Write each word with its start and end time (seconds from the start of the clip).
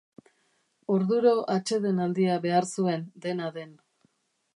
Orduro 0.93 1.33
atsedenaldia 1.55 2.39
behar 2.47 2.67
zuen, 2.77 3.05
dena 3.27 3.51
den. 3.59 3.77